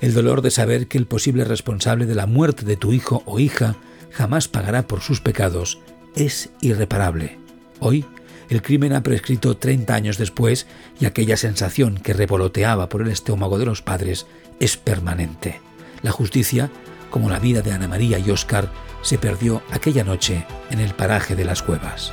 El 0.00 0.14
dolor 0.14 0.42
de 0.42 0.50
saber 0.50 0.86
que 0.86 0.98
el 0.98 1.06
posible 1.06 1.44
responsable 1.44 2.06
de 2.06 2.14
la 2.14 2.26
muerte 2.26 2.64
de 2.64 2.76
tu 2.76 2.92
hijo 2.92 3.22
o 3.26 3.38
hija 3.38 3.76
jamás 4.10 4.48
pagará 4.48 4.86
por 4.86 5.00
sus 5.00 5.20
pecados 5.20 5.78
es 6.14 6.50
irreparable. 6.60 7.38
Hoy, 7.80 8.04
el 8.48 8.62
crimen 8.62 8.94
ha 8.94 9.02
prescrito 9.02 9.56
30 9.56 9.94
años 9.94 10.18
después 10.18 10.66
y 11.00 11.06
aquella 11.06 11.36
sensación 11.36 11.98
que 11.98 12.14
revoloteaba 12.14 12.88
por 12.88 13.02
el 13.02 13.08
estómago 13.08 13.58
de 13.58 13.66
los 13.66 13.82
padres 13.82 14.26
es 14.58 14.76
permanente. 14.76 15.60
La 16.02 16.12
justicia, 16.12 16.70
como 17.10 17.28
la 17.28 17.38
vida 17.38 17.62
de 17.62 17.72
Ana 17.72 17.88
María 17.88 18.18
y 18.18 18.30
Óscar, 18.30 18.70
se 19.02 19.18
perdió 19.18 19.62
aquella 19.70 20.04
noche 20.04 20.46
en 20.70 20.80
el 20.80 20.94
paraje 20.94 21.36
de 21.36 21.44
las 21.44 21.62
cuevas. 21.62 22.12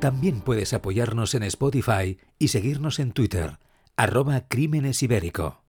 También 0.00 0.40
puedes 0.40 0.72
apoyarnos 0.72 1.34
en 1.34 1.42
Spotify 1.42 2.16
y 2.38 2.48
seguirnos 2.48 2.98
en 3.00 3.12
Twitter, 3.12 3.58
arroba 3.96 4.48
Crímenes 4.48 5.02
Ibérico. 5.02 5.58